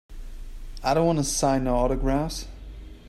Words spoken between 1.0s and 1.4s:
wanta